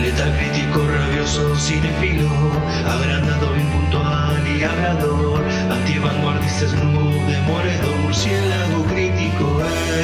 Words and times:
Letal 0.00 0.36
crítico, 0.36 0.86
rabioso, 0.86 1.56
cinefilo, 1.56 2.28
agrandado, 2.86 3.56
y 3.56 3.62
crítico, 8.88 9.62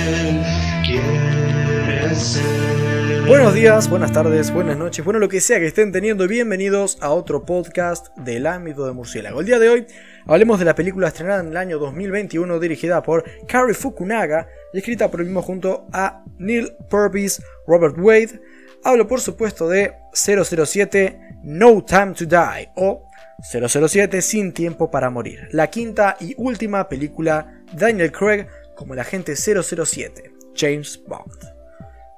él 0.08 0.42
quiere 0.84 2.14
ser. 2.14 3.26
Buenos 3.26 3.54
días, 3.54 3.88
buenas 3.88 4.12
tardes, 4.12 4.52
buenas 4.52 4.76
noches, 4.76 5.04
bueno 5.04 5.20
lo 5.20 5.28
que 5.28 5.40
sea 5.40 5.60
que 5.60 5.66
estén 5.66 5.92
teniendo, 5.92 6.26
bienvenidos 6.26 6.98
a 7.00 7.10
otro 7.10 7.44
podcast 7.44 8.08
del 8.16 8.46
ámbito 8.46 8.86
de 8.86 8.92
murciélago. 8.92 9.40
El 9.40 9.46
día 9.46 9.58
de 9.58 9.68
hoy 9.68 9.86
hablemos 10.26 10.58
de 10.58 10.64
la 10.64 10.74
película 10.74 11.08
estrenada 11.08 11.40
en 11.40 11.48
el 11.48 11.56
año 11.56 11.78
2021 11.78 12.58
dirigida 12.58 13.02
por 13.02 13.24
Cary 13.46 13.74
Fukunaga 13.74 14.48
y 14.72 14.78
escrita 14.78 15.10
por 15.10 15.20
el 15.20 15.26
mismo 15.26 15.42
junto 15.42 15.86
a 15.92 16.24
Neil 16.38 16.72
Purvis, 16.88 17.42
Robert 17.66 17.96
Wade. 17.98 18.40
Hablo 18.82 19.06
por 19.06 19.20
supuesto 19.20 19.68
de 19.68 19.94
007 20.12 21.38
No 21.42 21.84
Time 21.84 22.14
to 22.14 22.24
Die 22.24 22.70
o 22.76 23.06
007 23.42 24.22
Sin 24.22 24.52
Tiempo 24.52 24.90
para 24.90 25.10
Morir, 25.10 25.48
la 25.52 25.68
quinta 25.68 26.16
y 26.20 26.34
última 26.36 26.88
película 26.88 27.62
de 27.72 27.86
Daniel 27.86 28.12
Craig 28.12 28.46
como 28.74 28.94
el 28.94 29.00
agente 29.00 29.36
007, 29.36 30.32
James 30.54 31.02
Bond. 31.06 31.60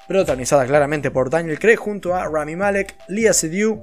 Protagonizada 0.06 0.66
claramente 0.66 1.10
por 1.10 1.30
Daniel 1.30 1.58
Craig 1.58 1.76
junto 1.76 2.14
a 2.14 2.28
Rami 2.28 2.54
Malek, 2.54 2.96
Leah 3.08 3.32
Seydoux, 3.32 3.82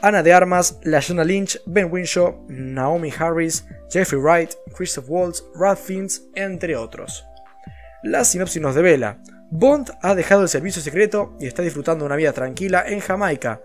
Ana 0.00 0.22
de 0.22 0.32
Armas, 0.32 0.78
Lashana 0.84 1.24
Lynch, 1.24 1.60
Ben 1.66 1.90
Winshaw, 1.90 2.46
Naomi 2.48 3.12
Harris, 3.18 3.66
Jeffrey 3.90 4.20
Wright, 4.20 4.54
Christoph 4.74 5.06
Waltz, 5.08 5.44
Ralph 5.54 5.80
Fiennes, 5.80 6.22
entre 6.34 6.76
otros. 6.76 7.26
La 8.02 8.24
sinopsis 8.24 8.62
nos 8.62 8.74
devela. 8.74 9.18
Bond 9.50 9.92
ha 10.02 10.14
dejado 10.14 10.42
el 10.42 10.48
servicio 10.48 10.82
secreto 10.82 11.34
y 11.40 11.46
está 11.46 11.62
disfrutando 11.62 12.04
una 12.04 12.16
vida 12.16 12.32
tranquila 12.32 12.84
en 12.86 13.00
Jamaica. 13.00 13.62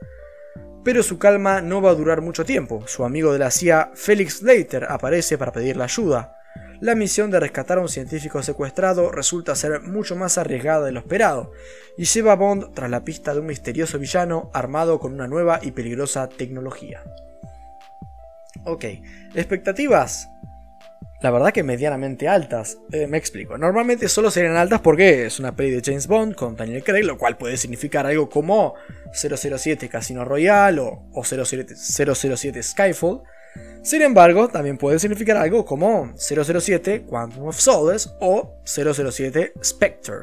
Pero 0.83 1.03
su 1.03 1.17
calma 1.19 1.61
no 1.61 1.81
va 1.81 1.91
a 1.91 1.95
durar 1.95 2.21
mucho 2.21 2.45
tiempo. 2.45 2.87
Su 2.87 3.03
amigo 3.03 3.33
de 3.33 3.39
la 3.39 3.51
CIA, 3.51 3.91
Felix 3.93 4.41
Leiter, 4.41 4.85
aparece 4.89 5.37
para 5.37 5.51
pedirle 5.51 5.83
ayuda. 5.83 6.37
La 6.79 6.95
misión 6.95 7.31
de 7.31 7.39
rescatar 7.39 7.77
a 7.77 7.81
un 7.81 7.89
científico 7.89 8.43
secuestrado 8.43 9.11
resulta 9.11 9.55
ser 9.55 9.81
mucho 9.81 10.15
más 10.15 10.37
arriesgada 10.37 10.85
de 10.85 10.91
lo 10.91 10.99
esperado, 10.99 11.51
y 11.97 12.03
lleva 12.03 12.33
a 12.33 12.35
Bond 12.35 12.73
tras 12.73 12.89
la 12.89 13.05
pista 13.05 13.33
de 13.33 13.39
un 13.39 13.45
misterioso 13.45 13.99
villano 13.99 14.51
armado 14.53 14.99
con 14.99 15.13
una 15.13 15.27
nueva 15.27 15.59
y 15.61 15.71
peligrosa 15.71 16.27
tecnología. 16.27 17.01
Ok, 18.65 18.85
expectativas 19.33 20.27
la 21.23 21.31
verdad 21.31 21.53
que 21.53 21.63
medianamente 21.63 22.27
altas. 22.27 22.79
Eh, 22.91 23.07
me 23.07 23.17
explico. 23.17 23.57
Normalmente 23.57 24.09
solo 24.09 24.29
serían 24.29 24.57
altas 24.57 24.81
porque 24.81 25.25
es 25.25 25.39
una 25.39 25.55
peli 25.55 25.71
de 25.71 25.81
James 25.83 26.05
Bond 26.05 26.35
con 26.35 26.57
Daniel 26.57 26.83
Craig, 26.83 27.05
lo 27.05 27.17
cual 27.17 27.37
puede 27.37 27.55
significar 27.55 28.05
algo 28.05 28.29
como 28.29 28.75
007 29.13 29.87
Casino 29.87 30.25
Royale 30.25 30.81
o, 30.81 31.23
007, 31.23 32.61
Skyfall. 32.61 33.21
Sin 33.83 34.01
embargo, 34.01 34.49
también 34.49 34.77
puede 34.77 34.99
significar 34.99 35.37
algo 35.37 35.63
como 35.63 36.13
007 36.17 37.03
Quantum 37.03 37.47
of 37.47 37.57
Solace 37.57 38.09
o 38.19 38.61
007 38.65 39.53
Spectre. 39.63 40.15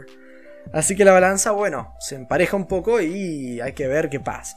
Así 0.70 0.96
que 0.96 1.06
la 1.06 1.12
balanza, 1.12 1.52
bueno, 1.52 1.94
se 1.98 2.16
empareja 2.16 2.58
un 2.58 2.66
poco 2.66 3.00
y 3.00 3.58
hay 3.62 3.72
que 3.72 3.86
ver 3.86 4.10
qué 4.10 4.20
pasa. 4.20 4.54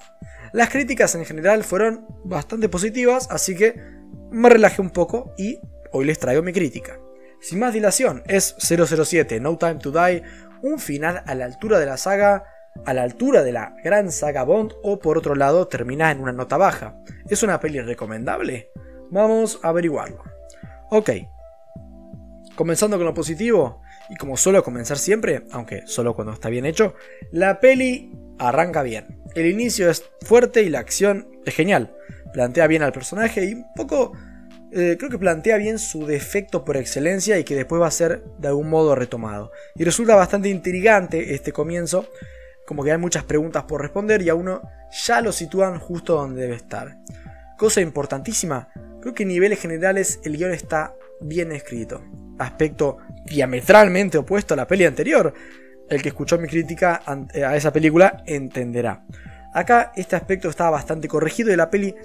Las 0.52 0.70
críticas 0.70 1.16
en 1.16 1.24
general 1.24 1.64
fueron 1.64 2.06
bastante 2.26 2.68
positivas, 2.68 3.30
así 3.32 3.56
que 3.56 3.76
me 4.30 4.50
relajé 4.50 4.82
un 4.82 4.90
poco 4.90 5.34
y 5.38 5.60
hoy 5.94 6.06
les 6.06 6.20
traigo 6.20 6.44
mi 6.44 6.52
crítica. 6.52 7.00
Sin 7.40 7.60
más 7.60 7.74
dilación, 7.74 8.24
es 8.28 8.56
007 8.60 9.40
No 9.40 9.58
Time 9.58 9.76
to 9.76 9.92
Die 9.92 10.24
un 10.62 10.80
final 10.80 11.24
a 11.26 11.36
la 11.36 11.46
altura 11.46 11.80
de 11.80 11.86
la 11.86 11.98
saga, 11.98 12.46
a 12.86 12.94
la 12.94 13.04
altura 13.04 13.44
de 13.44 13.52
la 13.52 13.76
gran 13.84 14.12
saga 14.12 14.44
Bond 14.44 14.74
o 14.82 15.00
por 15.00 15.18
otro 15.18 15.36
lado 15.36 15.68
termina 15.68 16.10
en 16.12 16.20
una 16.22 16.32
nota 16.32 16.58
baja. 16.58 16.98
¿Es 17.30 17.44
una 17.44 17.60
peli 17.60 17.80
recomendable? 17.82 18.72
Vamos 19.12 19.60
a 19.62 19.70
averiguarlo. 19.70 20.24
Ok. 20.90 21.12
Comenzando 22.56 22.98
con 22.98 23.06
lo 23.06 23.14
positivo, 23.14 23.82
y 24.10 24.16
como 24.16 24.38
suelo 24.38 24.64
comenzar 24.64 24.98
siempre, 24.98 25.46
aunque 25.52 25.84
solo 25.86 26.16
cuando 26.16 26.34
está 26.34 26.50
bien 26.50 26.66
hecho, 26.66 26.96
la 27.32 27.60
peli 27.60 28.12
arranca 28.40 28.84
bien. 28.84 29.22
El 29.36 29.48
inicio 29.48 29.90
es 29.90 30.04
fuerte 30.22 30.64
y 30.64 30.70
la 30.70 30.80
acción 30.80 31.28
es 31.46 31.56
genial. 31.56 31.96
Plantea 32.32 32.68
bien 32.68 32.84
al 32.84 32.92
personaje 32.92 33.46
y 33.46 33.54
un 33.54 33.66
poco 33.76 34.14
eh, 34.76 34.98
creo 34.98 35.12
que 35.12 35.20
plantea 35.20 35.58
bien 35.58 35.78
su 35.78 36.08
defecto 36.08 36.66
por 36.66 36.78
excelencia 36.78 37.38
y 37.38 37.44
que 37.44 37.56
después 37.56 37.82
va 37.82 37.88
a 37.88 37.92
ser 37.92 38.24
de 38.40 38.48
algún 38.48 38.70
modo 38.70 38.96
retomado. 38.96 39.52
Y 39.76 39.84
resulta 39.84 40.16
bastante 40.16 40.50
intrigante 40.50 41.36
este 41.36 41.52
comienzo, 41.52 42.08
como 42.66 42.84
que 42.84 42.92
hay 42.92 42.98
muchas 42.98 43.24
preguntas 43.24 43.66
por 43.66 43.82
responder 43.82 44.22
y 44.24 44.30
a 44.30 44.36
uno 44.36 44.62
ya 45.06 45.22
lo 45.22 45.32
sitúan 45.32 45.80
justo 45.80 46.16
donde 46.16 46.42
debe 46.42 46.56
estar. 46.56 46.98
Cosa 47.58 47.82
importantísima, 47.82 48.70
creo 49.02 49.14
que 49.14 49.24
en 49.24 49.30
niveles 49.30 49.60
generales 49.60 50.20
el 50.24 50.38
guion 50.38 50.52
está 50.52 50.96
bien 51.22 51.52
escrito. 51.52 52.04
Aspecto 52.40 52.98
diametralmente 53.26 54.18
opuesto 54.18 54.56
a 54.56 54.58
la 54.58 54.68
peli 54.68 54.86
anterior. 54.86 55.34
El 55.88 56.02
que 56.02 56.10
escuchó 56.10 56.40
mi 56.40 56.48
crítica 56.48 57.02
a 57.06 57.56
esa 57.56 57.72
película 57.72 58.24
entenderá. 58.26 59.04
Acá 59.54 59.92
este 59.96 60.16
aspecto 60.16 60.50
está 60.50 60.70
bastante 60.70 61.08
corregido 61.08 61.54
y 61.54 61.56
la 61.56 61.70
peli 61.70 61.96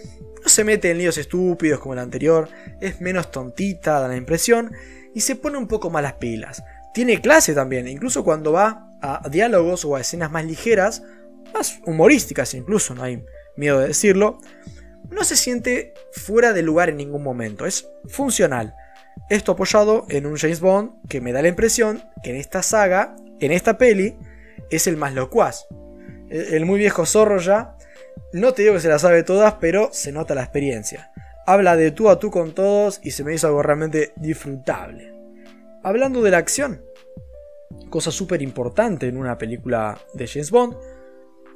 no 0.43 0.49
se 0.49 0.65
mete 0.65 0.91
en 0.91 0.99
líos 0.99 1.17
estúpidos 1.17 1.81
como 1.81 1.95
la 1.95 2.03
anterior, 2.03 2.49
es 2.81 3.01
menos 3.01 3.31
tontita, 3.31 4.01
da 4.01 4.09
la 4.09 4.17
impresión, 4.17 4.73
y 5.15 5.23
se 5.23 5.35
pone 5.35 5.57
un 5.57 5.67
poco 5.67 5.89
más 5.91 6.03
las 6.03 6.15
pilas. 6.15 6.63
Tiene 6.93 7.21
clase 7.21 7.55
también, 7.55 7.89
incluso 7.89 8.23
cuando 8.23 8.53
va 8.53 8.91
a 9.01 9.29
diálogos 9.31 9.85
o 9.85 9.97
a 9.97 10.01
escenas 10.01 10.31
más 10.31 10.45
ligeras, 10.45 11.03
más 11.55 11.81
humorísticas 11.87 12.53
incluso, 12.55 12.95
no 12.95 13.03
hay 13.03 13.25
miedo 13.57 13.81
de 13.81 13.89
decirlo, 13.89 14.39
no 15.11 15.25
se 15.25 15.37
siente 15.37 15.95
fuera 16.13 16.53
de 16.53 16.63
lugar 16.63 16.91
en 16.91 16.99
ningún 16.99 17.23
momento, 17.23 17.65
es 17.65 17.89
funcional. 18.09 18.75
Esto 19.31 19.53
apoyado 19.53 20.07
en 20.11 20.27
un 20.27 20.37
James 20.37 20.61
Bond 20.61 20.93
que 21.09 21.21
me 21.21 21.33
da 21.33 21.43
la 21.43 21.49
impresión 21.49 22.05
que 22.23 22.31
en 22.31 22.37
esta 22.37 22.63
saga, 22.63 23.17
en 23.41 23.53
esta 23.53 23.79
peli, 23.79 24.17
es 24.71 24.87
el 24.87 24.97
más 24.97 25.15
locuaz 25.15 25.67
el 26.31 26.65
muy 26.67 26.79
viejo 26.79 27.07
zorro 27.07 27.39
ya. 27.39 27.77
No 28.33 28.53
te 28.53 28.63
digo 28.63 28.75
que 28.75 28.81
se 28.81 28.89
la 28.89 28.99
sabe 28.99 29.23
todas, 29.23 29.55
pero 29.55 29.91
se 29.93 30.13
nota 30.13 30.35
la 30.35 30.43
experiencia. 30.43 31.13
Habla 31.47 31.77
de 31.77 31.91
tú 31.93 32.11
a 32.11 32.19
tú 32.19 32.31
con 32.31 32.55
todos 32.55 33.01
y 33.03 33.13
se 33.13 33.25
me 33.25 33.35
hizo 33.35 33.47
algo 33.47 33.63
realmente 33.63 34.13
disfrutable. 34.17 35.15
Hablando 35.83 36.23
de 36.23 36.31
la 36.31 36.39
acción, 36.39 36.83
cosa 37.89 38.11
súper 38.11 38.43
importante 38.43 39.07
en 39.09 39.17
una 39.17 39.39
película 39.39 39.99
de 40.13 40.27
James 40.27 40.51
Bond, 40.51 40.77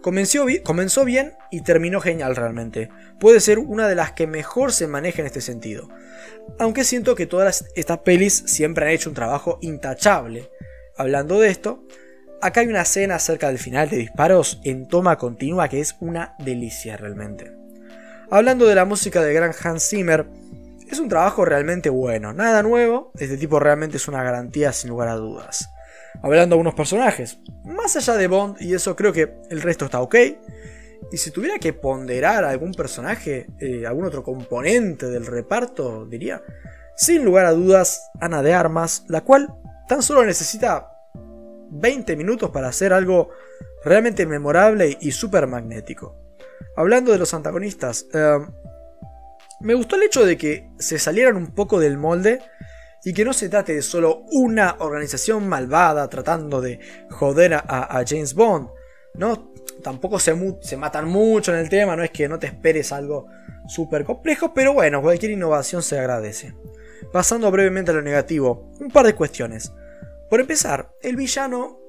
comenzó, 0.01 0.47
comenzó 0.63 1.05
bien 1.05 1.35
y 1.51 1.63
terminó 1.63 2.01
genial 2.01 2.37
realmente. 2.37 2.89
Puede 3.21 3.41
ser 3.41 3.59
una 3.59 3.89
de 3.89 3.95
las 3.95 4.13
que 4.13 4.27
mejor 4.27 4.73
se 4.73 4.87
maneja 4.87 5.21
en 5.21 5.27
este 5.27 5.41
sentido. 5.41 5.89
Aunque 6.59 6.85
siento 6.85 7.15
que 7.15 7.27
todas 7.27 7.67
estas 7.75 7.99
pelis 7.99 8.45
siempre 8.47 8.87
han 8.87 8.93
hecho 8.93 9.11
un 9.11 9.15
trabajo 9.15 9.59
intachable. 9.61 10.51
Hablando 10.97 11.41
de 11.41 11.51
esto, 11.51 11.85
Acá 12.43 12.63
hay 12.63 12.67
una 12.67 12.83
escena 12.83 13.21
cerca 13.21 13.47
del 13.47 13.59
final 13.61 13.89
de 13.89 13.99
disparos 13.99 14.61
en 14.65 14.89
toma 14.89 15.17
continua 15.17 15.69
que 15.69 15.79
es 15.79 15.95
una 16.01 16.35
delicia 16.41 16.97
realmente. 16.97 17.53
Hablando 18.33 18.67
de 18.67 18.75
la 18.75 18.85
música 18.85 19.23
de 19.23 19.33
gran 19.33 19.53
Hans 19.63 19.89
Zimmer, 19.89 20.27
es 20.91 20.99
un 20.99 21.09
trabajo 21.09 21.45
realmente 21.45 21.89
bueno, 21.89 22.33
nada 22.33 22.65
nuevo, 22.65 23.13
este 23.17 23.37
tipo 23.37 23.61
realmente 23.61 23.99
es 23.99 24.09
una 24.09 24.25
garantía 24.25 24.73
sin 24.73 24.91
lugar 24.91 25.07
a 25.07 25.15
dudas. 25.15 25.71
Hablando 26.21 26.57
de 26.57 26.59
algunos 26.59 26.75
personajes, 26.75 27.39
más 27.65 27.95
allá 27.95 28.15
de 28.15 28.27
Bond, 28.27 28.61
y 28.61 28.75
eso 28.75 28.97
creo 28.97 29.13
que 29.13 29.37
el 29.49 29.63
resto 29.63 29.85
está 29.85 30.01
ok, 30.01 30.17
y 31.13 31.17
si 31.19 31.31
tuviera 31.31 31.61
que 31.61 31.73
ponderar 31.73 32.43
algún 32.43 32.73
personaje, 32.73 33.47
eh, 33.61 33.87
algún 33.87 34.07
otro 34.07 34.25
componente 34.25 35.07
del 35.07 35.27
reparto, 35.27 36.07
diría, 36.07 36.43
sin 36.97 37.25
lugar 37.25 37.47
a 37.47 37.53
dudas, 37.53 38.11
Ana 38.21 38.43
de 38.43 38.53
Armas, 38.53 39.05
la 39.07 39.21
cual 39.21 39.55
tan 39.87 40.03
solo 40.03 40.25
necesita 40.25 40.92
20 41.73 42.17
minutos 42.17 42.51
para 42.51 42.69
hacer 42.69 42.93
algo 42.93 43.31
realmente 43.85 44.27
memorable 44.27 44.97
y 45.01 45.13
súper 45.13 45.47
magnético. 45.47 46.17
Hablando 46.77 47.13
de 47.13 47.19
los 47.19 47.35
antagonistas, 47.35 48.07
em, 48.13 48.47
me 49.61 49.75
gustó 49.75 49.97
el 49.97 50.03
hecho 50.03 50.25
de 50.27 50.37
que 50.37 50.69
se 50.79 50.99
salieran 50.99 51.37
un 51.37 51.55
poco 51.55 51.81
del 51.81 51.97
molde 51.97 52.41
y 53.05 53.13
que 53.13 53.25
no 53.25 53.33
se 53.33 53.49
trate 53.49 53.75
de 53.75 53.83
solo 53.83 54.23
una 54.31 54.77
organización 54.79 55.49
malvada 55.49 56.09
tratando 56.09 56.61
de 56.61 56.79
joder 57.11 57.55
a, 57.55 58.05
James 58.07 58.35
Bond. 58.35 58.69
¿no? 59.15 59.53
Tampoco 59.83 60.19
se, 60.19 60.35
se, 60.61 60.77
matan 60.77 61.09
mucho 61.09 61.53
en 61.53 61.59
el 61.59 61.69
tema, 61.69 61.97
no 61.97 62.05
es 62.05 62.11
que 62.11 62.29
no 62.29 62.39
te 62.39 62.47
esperes 62.47 62.93
algo 62.93 63.27
súper 63.69 64.05
complejo, 64.05 64.53
pero 64.55 64.73
bueno, 64.73 65.03
cualquier 65.03 65.33
innovación 65.33 65.83
se 65.83 65.99
agradece. 65.99 66.55
Pasando 67.13 67.51
brevemente 67.51 67.91
a 67.91 67.95
lo 67.95 68.03
negativo, 68.03 68.71
un 68.81 68.91
par 68.91 69.07
de 69.07 69.15
cuestiones. 69.15 69.73
Por 70.33 70.41
empezar, 70.41 70.95
el 71.03 71.17
villano 71.17 71.81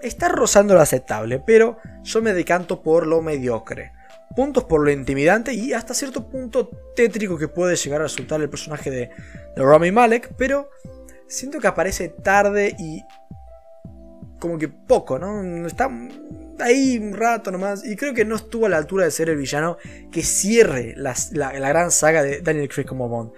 está 0.00 0.28
rozando 0.28 0.74
lo 0.74 0.80
aceptable, 0.80 1.40
pero 1.46 1.78
yo 2.02 2.20
me 2.20 2.34
decanto 2.34 2.82
por 2.82 3.06
lo 3.06 3.22
mediocre. 3.22 3.92
Puntos 4.34 4.64
por 4.64 4.82
lo 4.82 4.90
intimidante 4.90 5.54
y 5.54 5.72
hasta 5.72 5.94
cierto 5.94 6.28
punto 6.28 6.68
tétrico 6.96 7.38
que 7.38 7.46
puede 7.46 7.76
llegar 7.76 8.00
a 8.00 8.06
resultar 8.06 8.40
el 8.40 8.50
personaje 8.50 8.90
de, 8.90 9.10
de 9.54 9.62
Rami 9.62 9.92
Malek, 9.92 10.34
pero 10.36 10.68
siento 11.28 11.60
que 11.60 11.68
aparece 11.68 12.08
tarde 12.08 12.74
y 12.76 13.04
como 14.40 14.58
que 14.58 14.66
poco, 14.66 15.20
¿no? 15.20 15.64
Está, 15.64 15.88
ahí 16.58 16.98
un 16.98 17.16
rato 17.16 17.52
nomás. 17.52 17.86
Y 17.86 17.94
creo 17.94 18.14
que 18.14 18.24
no 18.24 18.34
estuvo 18.34 18.66
a 18.66 18.68
la 18.68 18.78
altura 18.78 19.04
de 19.04 19.12
ser 19.12 19.30
el 19.30 19.36
villano 19.36 19.76
que 20.10 20.22
cierre 20.22 20.94
la, 20.96 21.14
gran 21.52 21.92
saga 21.92 22.24
de 22.24 22.40
Daniel 22.40 22.68
Craig 22.68 22.84
como 22.84 23.08
Bond. 23.08 23.30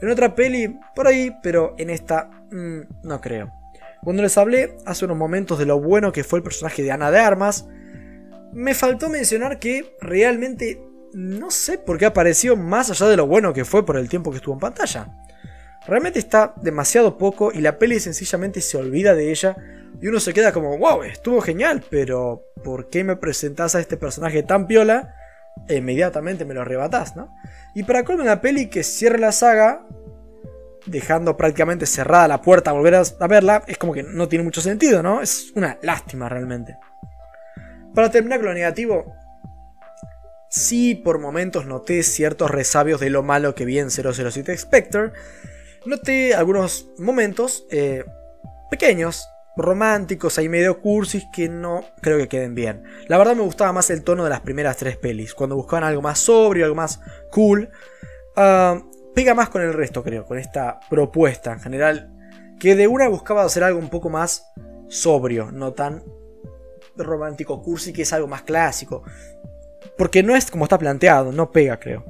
En 0.00 0.10
otra 0.10 0.32
peli, 0.32 0.78
por 0.94 1.08
ahí, 1.08 1.36
pero 1.42 1.74
en 1.76 1.90
esta, 1.90 2.30
mm, 2.52 2.80
no 3.02 3.20
creo. 3.20 3.63
Cuando 4.04 4.22
les 4.22 4.36
hablé 4.36 4.76
hace 4.84 5.06
unos 5.06 5.16
momentos 5.16 5.58
de 5.58 5.64
lo 5.64 5.80
bueno 5.80 6.12
que 6.12 6.24
fue 6.24 6.38
el 6.38 6.42
personaje 6.42 6.82
de 6.82 6.92
Ana 6.92 7.10
de 7.10 7.18
Armas, 7.18 7.66
me 8.52 8.74
faltó 8.74 9.08
mencionar 9.08 9.58
que 9.58 9.96
realmente 10.00 10.80
no 11.14 11.50
sé 11.50 11.78
por 11.78 11.96
qué 11.96 12.04
apareció 12.04 12.54
más 12.54 12.90
allá 12.90 13.06
de 13.08 13.16
lo 13.16 13.26
bueno 13.26 13.54
que 13.54 13.64
fue 13.64 13.86
por 13.86 13.96
el 13.96 14.10
tiempo 14.10 14.30
que 14.30 14.36
estuvo 14.36 14.54
en 14.54 14.60
pantalla. 14.60 15.08
Realmente 15.86 16.18
está 16.18 16.54
demasiado 16.60 17.16
poco 17.16 17.50
y 17.50 17.60
la 17.60 17.78
peli 17.78 17.98
sencillamente 17.98 18.60
se 18.60 18.76
olvida 18.76 19.14
de 19.14 19.30
ella 19.30 19.56
y 20.00 20.08
uno 20.08 20.20
se 20.20 20.34
queda 20.34 20.52
como, 20.52 20.76
wow, 20.76 21.02
estuvo 21.02 21.40
genial, 21.40 21.82
pero 21.88 22.42
¿por 22.62 22.90
qué 22.90 23.04
me 23.04 23.16
presentás 23.16 23.74
a 23.74 23.80
este 23.80 23.96
personaje 23.96 24.42
tan 24.42 24.66
piola? 24.66 25.14
E 25.68 25.76
inmediatamente 25.76 26.44
me 26.44 26.52
lo 26.52 26.62
arrebatás, 26.62 27.16
¿no? 27.16 27.34
Y 27.74 27.84
para 27.84 28.04
colmo 28.04 28.24
la 28.24 28.40
peli 28.40 28.68
que 28.68 28.82
cierra 28.82 29.18
la 29.18 29.32
saga, 29.32 29.86
dejando 30.86 31.36
prácticamente 31.36 31.86
cerrada 31.86 32.28
la 32.28 32.42
puerta 32.42 32.70
a 32.70 32.74
volver 32.74 32.94
a 32.94 33.26
verla, 33.26 33.62
es 33.66 33.78
como 33.78 33.92
que 33.92 34.02
no 34.02 34.28
tiene 34.28 34.44
mucho 34.44 34.60
sentido, 34.60 35.02
¿no? 35.02 35.20
Es 35.20 35.52
una 35.54 35.78
lástima 35.82 36.28
realmente. 36.28 36.76
Para 37.94 38.10
terminar 38.10 38.40
con 38.40 38.48
lo 38.48 38.54
negativo, 38.54 39.14
sí 40.50 40.94
por 40.94 41.18
momentos 41.18 41.66
noté 41.66 42.02
ciertos 42.02 42.50
resabios 42.50 43.00
de 43.00 43.10
lo 43.10 43.22
malo 43.22 43.54
que 43.54 43.64
vi 43.64 43.78
en 43.78 43.90
007 43.90 44.56
Spectre, 44.56 45.12
noté 45.86 46.34
algunos 46.34 46.88
momentos 46.98 47.66
eh, 47.70 48.04
pequeños, 48.70 49.28
románticos, 49.56 50.38
ahí 50.38 50.48
medio 50.48 50.80
cursis, 50.80 51.24
que 51.32 51.48
no 51.48 51.84
creo 52.00 52.18
que 52.18 52.28
queden 52.28 52.54
bien. 52.54 52.82
La 53.06 53.18
verdad 53.18 53.36
me 53.36 53.42
gustaba 53.42 53.72
más 53.72 53.90
el 53.90 54.02
tono 54.02 54.24
de 54.24 54.30
las 54.30 54.40
primeras 54.40 54.76
tres 54.76 54.96
pelis, 54.96 55.34
cuando 55.34 55.56
buscaban 55.56 55.84
algo 55.84 56.02
más 56.02 56.18
sobrio, 56.18 56.64
algo 56.64 56.76
más 56.76 57.00
cool. 57.30 57.70
Ah, 58.36 58.80
pega 59.14 59.34
más 59.34 59.48
con 59.48 59.62
el 59.62 59.72
resto, 59.72 60.02
creo, 60.02 60.24
con 60.24 60.38
esta 60.38 60.80
propuesta 60.90 61.52
en 61.52 61.60
general, 61.60 62.10
que 62.58 62.74
de 62.74 62.88
una 62.88 63.08
buscaba 63.08 63.44
hacer 63.44 63.62
algo 63.62 63.78
un 63.78 63.88
poco 63.88 64.10
más 64.10 64.52
sobrio, 64.88 65.50
no 65.50 65.72
tan 65.72 66.02
romántico 66.96 67.62
cursi, 67.62 67.92
que 67.92 68.02
es 68.02 68.12
algo 68.12 68.28
más 68.28 68.42
clásico. 68.42 69.02
Porque 69.96 70.22
no 70.22 70.34
es 70.34 70.50
como 70.50 70.64
está 70.64 70.78
planteado, 70.78 71.32
no 71.32 71.50
pega, 71.50 71.78
creo. 71.78 72.04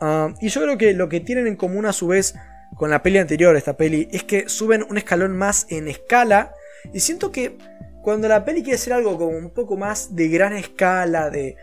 Ah, 0.00 0.34
y 0.40 0.48
yo 0.48 0.60
creo 0.62 0.78
que 0.78 0.92
lo 0.94 1.08
que 1.08 1.20
tienen 1.20 1.46
en 1.46 1.56
común 1.56 1.86
a 1.86 1.92
su 1.92 2.08
vez 2.08 2.34
con 2.76 2.90
la 2.90 3.02
peli 3.02 3.18
anterior, 3.18 3.54
esta 3.56 3.76
peli, 3.76 4.08
es 4.12 4.24
que 4.24 4.48
suben 4.48 4.84
un 4.88 4.98
escalón 4.98 5.36
más 5.36 5.66
en 5.70 5.88
escala. 5.88 6.52
Y 6.92 7.00
siento 7.00 7.30
que 7.30 7.58
cuando 8.02 8.26
la 8.26 8.44
peli 8.44 8.62
quiere 8.62 8.76
hacer 8.76 8.92
algo 8.92 9.16
como 9.16 9.36
un 9.36 9.50
poco 9.50 9.76
más 9.76 10.16
de 10.16 10.28
gran 10.28 10.54
escala, 10.54 11.30
de 11.30 11.56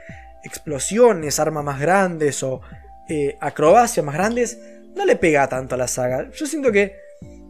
explosiones, 0.43 1.39
armas 1.39 1.63
más 1.63 1.79
grandes 1.79 2.43
o 2.43 2.61
eh, 3.09 3.37
acrobacias 3.39 4.05
más 4.05 4.15
grandes, 4.15 4.59
no 4.95 5.05
le 5.05 5.15
pega 5.15 5.47
tanto 5.47 5.75
a 5.75 5.77
la 5.77 5.87
saga. 5.87 6.29
Yo 6.31 6.45
siento 6.45 6.71
que, 6.71 6.95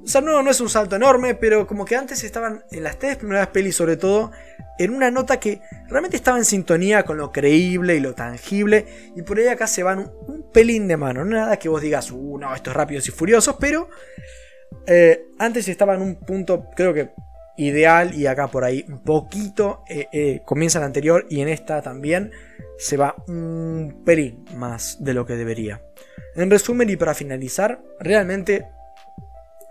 o 0.03 0.07
sea, 0.07 0.21
no, 0.21 0.41
no 0.41 0.49
es 0.49 0.61
un 0.61 0.69
salto 0.69 0.95
enorme, 0.95 1.35
pero 1.35 1.67
como 1.67 1.85
que 1.85 1.95
antes 1.95 2.23
estaban 2.23 2.63
en 2.71 2.83
las 2.83 2.97
tres 2.97 3.17
primeras 3.17 3.47
pelis 3.47 3.75
sobre 3.75 3.97
todo, 3.97 4.31
en 4.77 4.91
una 4.91 5.11
nota 5.11 5.39
que 5.39 5.61
realmente 5.89 6.15
estaba 6.15 6.37
en 6.37 6.45
sintonía 6.45 7.03
con 7.03 7.17
lo 7.17 7.31
creíble 7.31 7.95
y 7.95 7.99
lo 7.99 8.15
tangible, 8.15 8.85
y 9.15 9.21
por 9.21 9.37
ahí 9.37 9.47
acá 9.47 9.67
se 9.67 9.83
van 9.83 9.99
un, 9.99 10.49
pelín 10.51 10.87
de 10.87 10.97
mano, 10.97 11.25
no 11.25 11.35
nada 11.35 11.57
que 11.57 11.69
vos 11.69 11.81
digas, 11.81 12.09
uh, 12.11 12.37
no, 12.39 12.55
esto 12.55 12.71
es 12.71 12.75
rápidos 12.75 13.07
y 13.07 13.11
furiosos, 13.11 13.57
pero 13.59 13.89
eh, 14.87 15.27
antes 15.37 15.67
estaba 15.67 15.95
en 15.95 16.01
un 16.01 16.15
punto, 16.15 16.65
creo 16.75 16.93
que 16.93 17.11
ideal, 17.59 18.15
y 18.15 18.25
acá 18.25 18.47
por 18.47 18.63
ahí 18.63 18.85
un 18.87 19.03
poquito 19.03 19.83
eh, 19.89 20.07
eh, 20.11 20.41
comienza 20.45 20.79
la 20.79 20.85
anterior, 20.85 21.25
y 21.29 21.41
en 21.41 21.49
esta 21.49 21.81
también 21.81 22.31
se 22.77 22.97
va 22.97 23.15
un 23.27 24.03
pelín 24.05 24.45
más 24.55 24.97
de 25.03 25.13
lo 25.13 25.25
que 25.25 25.35
debería. 25.35 25.81
En 26.35 26.49
resumen 26.49 26.89
y 26.89 26.95
para 26.95 27.13
finalizar, 27.13 27.81
realmente 27.99 28.65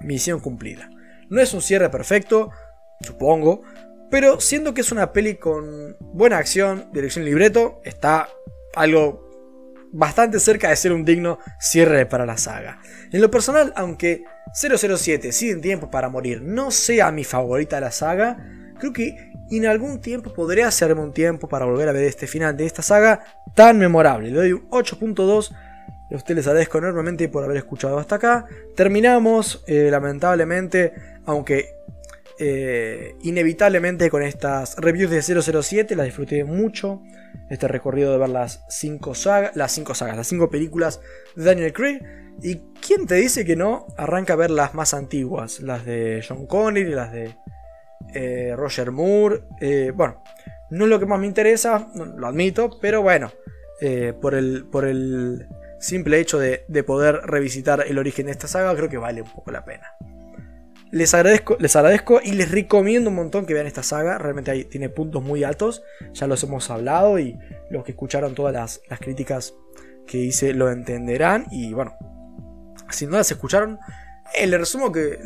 misión 0.01 0.41
cumplida. 0.41 0.91
No 1.31 1.41
es 1.41 1.53
un 1.55 1.63
cierre 1.63 1.89
perfecto, 1.89 2.51
supongo, 3.01 3.63
pero 4.11 4.41
siendo 4.41 4.75
que 4.75 4.83
es 4.83 4.93
una 4.93 5.13
peli 5.13 5.37
con 5.37 5.97
buena 6.01 6.39
acción, 6.39 6.91
dirección 6.93 7.25
y 7.25 7.29
libreto, 7.29 7.81
está 7.85 8.29
algo 8.75 9.27
bastante 9.93 10.41
cerca 10.41 10.69
de 10.69 10.77
ser 10.77 10.93
un 10.93 11.05
digno 11.05 11.39
cierre 11.59 12.07
para 12.07 12.27
la 12.27 12.37
saga. 12.37 12.81
En 13.11 13.21
lo 13.21 13.31
personal, 13.31 13.73
aunque 13.77 14.25
007 14.55 15.33
Sin 15.33 15.61
Tiempo 15.61 15.91
para 15.91 16.09
Morir 16.09 16.43
no 16.43 16.71
sea 16.71 17.11
mi 17.11 17.25
favorita 17.25 17.77
de 17.77 17.83
la 17.83 17.91
saga, 17.91 18.37
creo 18.79 18.93
que 18.93 19.33
en 19.51 19.67
algún 19.67 20.01
tiempo 20.01 20.33
podré 20.33 20.63
hacerme 20.63 21.03
un 21.03 21.13
tiempo 21.13 21.49
para 21.49 21.65
volver 21.65 21.89
a 21.89 21.93
ver 21.93 22.05
este 22.05 22.27
final 22.27 22.57
de 22.57 22.67
esta 22.67 22.83
saga 22.83 23.25
tan 23.55 23.79
memorable. 23.79 24.31
Le 24.31 24.37
doy 24.37 24.53
un 24.53 24.69
8.2. 24.71 25.53
A 26.11 26.17
ustedes 26.17 26.37
les 26.37 26.47
agradezco 26.47 26.79
enormemente 26.79 27.29
por 27.29 27.45
haber 27.45 27.59
escuchado 27.59 27.99
hasta 27.99 28.17
acá. 28.17 28.47
Terminamos, 28.77 29.63
eh, 29.67 29.89
lamentablemente, 29.91 30.95
aunque 31.27 31.75
eh, 32.39 33.17
inevitablemente 33.23 34.11
con 34.11 34.23
estas 34.23 34.77
reviews 34.77 35.11
de 35.11 35.23
007, 35.23 35.97
las 35.97 36.07
disfruté 36.07 36.45
mucho. 36.45 37.03
Este 37.51 37.67
recorrido 37.67 38.13
de 38.13 38.19
ver 38.19 38.29
las 38.29 38.65
5 38.69 39.15
sagas, 39.15 39.57
las 39.57 39.73
5 39.73 39.95
sagas, 39.95 40.17
las 40.17 40.27
5 40.29 40.49
películas 40.49 41.01
de 41.35 41.45
Daniel 41.45 41.73
Craig. 41.73 42.01
Y 42.41 42.61
quién 42.81 43.07
te 43.07 43.17
dice 43.17 43.45
que 43.45 43.57
no 43.57 43.87
arranca 43.97 44.35
a 44.35 44.37
ver 44.37 44.51
las 44.51 44.75
más 44.75 44.95
antiguas, 44.95 45.61
las 45.61 45.85
de 45.85 46.25
John 46.27 46.47
Connery, 46.47 46.95
las 46.95 47.13
de 47.13 47.35
eh, 48.15 48.55
Roger 48.57 48.93
Moore. 48.93 49.43
Eh, 49.61 49.93
bueno, 49.95 50.23
no 50.71 50.85
es 50.85 50.91
lo 50.91 51.01
que 51.01 51.07
más 51.07 51.19
me 51.19 51.27
interesa, 51.27 51.89
lo 51.95 52.27
admito, 52.27 52.79
pero 52.81 53.03
bueno, 53.03 53.33
por, 54.21 54.35
el, 54.35 54.67
por 54.71 54.85
el 54.85 55.49
simple 55.81 56.21
hecho 56.21 56.39
de 56.39 56.85
poder 56.85 57.17
revisitar 57.25 57.85
el 57.87 57.99
origen 57.99 58.27
de 58.27 58.33
esta 58.33 58.47
saga, 58.47 58.77
creo 58.77 58.89
que 58.89 58.99
vale 58.99 59.23
un 59.23 59.33
poco 59.33 59.51
la 59.51 59.65
pena. 59.65 59.98
Les 60.91 61.13
agradezco, 61.13 61.57
les 61.61 61.77
agradezco 61.77 62.21
y 62.23 62.33
les 62.33 62.51
recomiendo 62.51 63.11
un 63.11 63.17
montón 63.17 63.45
que 63.45 63.55
vean 63.55 63.67
esta 63.67 63.83
saga. 63.83 64.19
Realmente 64.19 64.65
tiene 64.65 64.89
puntos 64.89 65.23
muy 65.23 65.45
altos. 65.45 65.83
Ya 66.15 66.27
los 66.27 66.43
hemos 66.43 66.71
hablado 66.71 67.19
y 67.19 67.39
los 67.71 67.85
que 67.85 67.93
escucharon 67.93 68.35
todas 68.35 68.81
las, 68.89 68.99
críticas 68.99 69.55
que 70.07 70.19
hice 70.19 70.55
lo 70.55 70.71
entenderán. 70.71 71.47
Y 71.51 71.75
bueno, 71.75 71.95
si 72.91 73.07
no 73.07 73.19
las 73.19 73.31
escucharon, 73.31 73.79
eh, 74.35 74.47
les 74.47 74.59
resumo 74.59 74.91
que. 74.91 75.19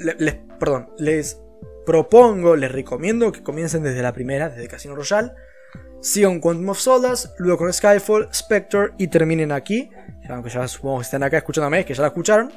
Perdón, 0.59 0.91
les 0.99 1.41
propongo, 1.87 2.57
les 2.57 2.73
recomiendo 2.73 3.31
que 3.31 3.43
comiencen 3.43 3.83
desde 3.85 4.03
la 4.03 4.13
primera, 4.13 4.49
desde 4.49 4.69
Casino 4.69 4.97
Royale. 4.97 5.33
Sigan 6.01 6.41
Quantum 6.41 6.71
of 6.71 6.81
Solas, 6.81 7.33
luego 7.39 7.59
con 7.59 7.73
Skyfall, 7.73 8.29
Spectre 8.35 8.91
y 8.99 9.07
terminen 9.07 9.53
aquí. 9.53 9.89
Aunque 10.29 10.51
ya 10.51 10.67
supongo 10.67 10.99
que 10.99 11.05
están 11.05 11.23
acá 11.23 11.37
escuchándome, 11.37 11.85
que 11.85 11.95
ya 11.95 12.03
la 12.03 12.09
escucharon. 12.09 12.53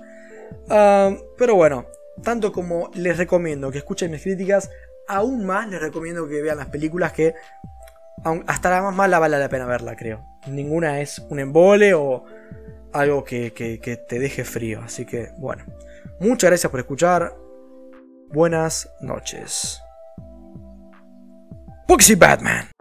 Ah, 0.70 1.16
pero 1.38 1.54
bueno, 1.54 1.86
tanto 2.24 2.52
como 2.52 2.90
les 2.94 3.18
recomiendo 3.18 3.72
que 3.72 3.80
escuchen 3.80 4.12
mis 4.12 4.24
críticas, 4.24 4.70
aún 5.08 5.46
más 5.46 5.70
les 5.70 5.82
recomiendo 5.82 6.28
que 6.28 6.42
vean 6.42 6.58
las 6.58 6.68
películas 6.68 7.14
que 7.14 7.36
hasta 8.48 8.70
la 8.70 8.82
más 8.82 8.96
mala 8.96 9.20
vale 9.20 9.38
la 9.38 9.50
pena 9.50 9.66
verla, 9.66 9.96
creo. 9.96 10.26
Ninguna 10.48 11.02
es 11.02 11.20
un 11.30 11.40
embole 11.40 11.94
o 11.94 12.26
algo 12.94 13.24
que, 13.24 13.54
que 13.54 13.98
te 13.98 14.20
deje 14.20 14.44
frío. 14.44 14.82
Así 14.84 15.06
que, 15.06 15.32
bueno, 15.38 15.64
muchas 16.20 16.50
gracias 16.50 16.72
por 16.72 16.80
escuchar. 16.80 17.36
Buenas 18.30 18.90
noches. 19.02 19.80
Puxy 21.88 22.16
Batman. 22.16 22.75